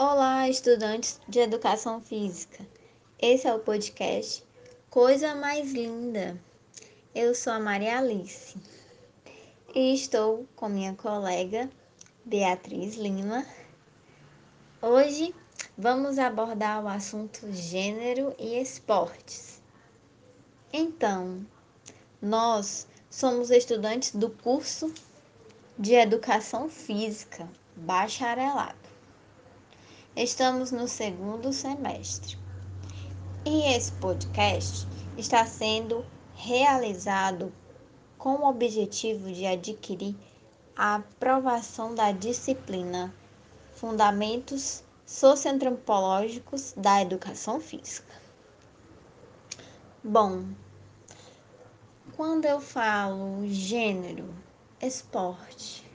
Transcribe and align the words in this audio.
Olá, 0.00 0.48
estudantes 0.48 1.20
de 1.28 1.40
educação 1.40 2.00
física. 2.00 2.64
Esse 3.18 3.48
é 3.48 3.52
o 3.52 3.58
podcast 3.58 4.44
Coisa 4.88 5.34
Mais 5.34 5.72
Linda. 5.72 6.40
Eu 7.12 7.34
sou 7.34 7.52
a 7.52 7.58
Maria 7.58 7.98
Alice 7.98 8.56
e 9.74 9.92
estou 9.92 10.46
com 10.54 10.68
minha 10.68 10.94
colega 10.94 11.68
Beatriz 12.24 12.94
Lima. 12.94 13.44
Hoje 14.80 15.34
vamos 15.76 16.16
abordar 16.16 16.84
o 16.84 16.86
assunto 16.86 17.50
gênero 17.50 18.32
e 18.38 18.56
esportes. 18.62 19.60
Então, 20.72 21.44
nós 22.22 22.86
somos 23.10 23.50
estudantes 23.50 24.14
do 24.14 24.30
curso 24.30 24.94
de 25.76 25.94
Educação 25.94 26.68
Física, 26.68 27.48
bacharelado. 27.74 28.87
Estamos 30.16 30.72
no 30.72 30.88
segundo 30.88 31.52
semestre. 31.52 32.36
E 33.44 33.72
esse 33.74 33.92
podcast 33.92 34.86
está 35.16 35.46
sendo 35.46 36.04
realizado 36.34 37.52
com 38.16 38.36
o 38.36 38.48
objetivo 38.48 39.30
de 39.32 39.46
adquirir 39.46 40.16
a 40.76 40.96
aprovação 40.96 41.94
da 41.94 42.10
disciplina 42.10 43.14
Fundamentos 43.72 44.82
Socioantropológicos 45.06 46.74
da 46.76 47.00
Educação 47.00 47.60
Física. 47.60 48.14
Bom, 50.02 50.44
quando 52.16 52.44
eu 52.44 52.60
falo 52.60 53.46
gênero, 53.46 54.34
esporte, 54.80 55.88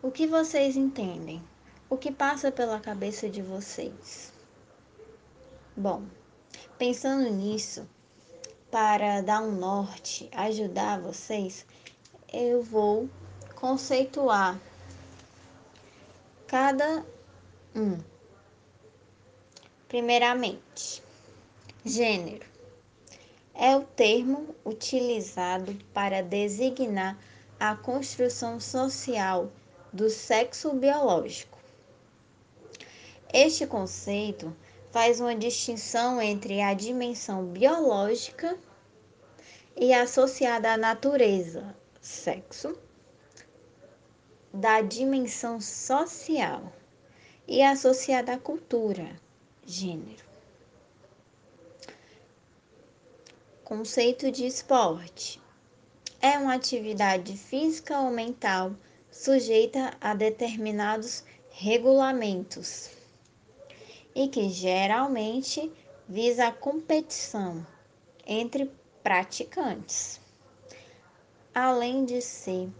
o 0.00 0.12
que 0.12 0.26
vocês 0.26 0.76
entendem? 0.76 1.42
O 1.88 1.96
que 1.96 2.10
passa 2.10 2.50
pela 2.50 2.80
cabeça 2.80 3.28
de 3.28 3.40
vocês? 3.40 4.32
Bom, 5.76 6.02
pensando 6.76 7.30
nisso, 7.30 7.88
para 8.72 9.20
dar 9.20 9.40
um 9.40 9.52
norte, 9.52 10.28
ajudar 10.32 11.00
vocês, 11.00 11.64
eu 12.32 12.60
vou 12.60 13.08
conceituar 13.54 14.60
cada 16.48 17.06
um. 17.72 18.00
Primeiramente, 19.86 21.04
gênero 21.84 22.44
é 23.54 23.76
o 23.76 23.84
termo 23.84 24.56
utilizado 24.64 25.72
para 25.94 26.20
designar 26.20 27.16
a 27.60 27.76
construção 27.76 28.58
social 28.58 29.52
do 29.92 30.10
sexo 30.10 30.74
biológico 30.74 31.55
este 33.32 33.66
conceito 33.66 34.54
faz 34.90 35.20
uma 35.20 35.34
distinção 35.34 36.22
entre 36.22 36.60
a 36.62 36.72
dimensão 36.72 37.44
biológica 37.44 38.56
e 39.76 39.92
associada 39.92 40.72
à 40.72 40.76
natureza, 40.76 41.76
sexo, 42.00 42.78
da 44.52 44.80
dimensão 44.80 45.60
social 45.60 46.72
e 47.46 47.62
associada 47.62 48.32
à 48.32 48.38
cultura, 48.38 49.20
gênero. 49.66 50.24
Conceito 53.64 54.30
de 54.30 54.46
esporte 54.46 55.42
é 56.22 56.38
uma 56.38 56.54
atividade 56.54 57.36
física 57.36 57.98
ou 57.98 58.10
mental 58.10 58.72
sujeita 59.10 59.94
a 60.00 60.14
determinados 60.14 61.24
regulamentos 61.50 62.95
e 64.16 64.28
que 64.28 64.48
geralmente 64.48 65.70
visa 66.08 66.48
a 66.48 66.52
competição 66.52 67.66
entre 68.26 68.72
praticantes, 69.02 70.18
além 71.54 72.06
de 72.06 72.22
ser 72.22 72.70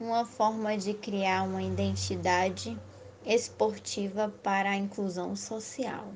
uma 0.00 0.24
forma 0.24 0.76
de 0.76 0.92
criar 0.92 1.44
uma 1.44 1.62
identidade 1.62 2.76
esportiva 3.24 4.34
para 4.42 4.70
a 4.70 4.76
inclusão 4.76 5.36
social. 5.36 6.08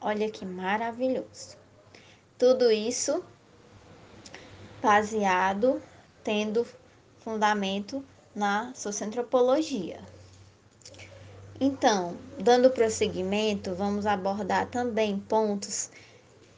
Olha 0.00 0.30
que 0.30 0.46
maravilhoso! 0.46 1.58
Tudo 2.38 2.70
isso 2.70 3.24
baseado, 4.80 5.82
tendo 6.22 6.64
fundamento 7.18 8.04
na 8.36 8.72
socioantropologia. 8.72 10.00
Então, 11.60 12.16
dando 12.38 12.70
prosseguimento, 12.70 13.74
vamos 13.74 14.06
abordar 14.06 14.68
também 14.70 15.18
pontos 15.18 15.90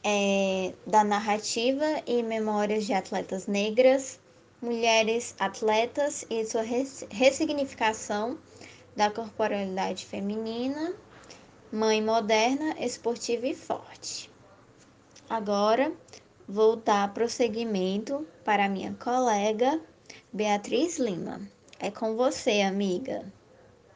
é, 0.03 0.73
da 0.85 1.03
narrativa 1.03 1.85
e 2.05 2.21
memórias 2.21 2.85
de 2.85 2.93
atletas 2.93 3.47
negras, 3.47 4.19
mulheres 4.61 5.33
atletas 5.39 6.23
e 6.29 6.45
sua 6.45 6.61
ressignificação 7.09 8.37
da 8.95 9.09
corporalidade 9.09 10.05
feminina, 10.05 10.93
mãe 11.71 11.99
moderna, 11.99 12.75
esportiva 12.79 13.47
e 13.47 13.55
forte. 13.55 14.29
Agora, 15.27 15.91
vou 16.47 16.75
dar 16.75 17.11
prosseguimento 17.11 18.27
para 18.45 18.69
minha 18.69 18.93
colega 18.93 19.81
Beatriz 20.31 20.99
Lima. 20.99 21.41
É 21.79 21.89
com 21.89 22.15
você, 22.15 22.61
amiga. 22.61 23.25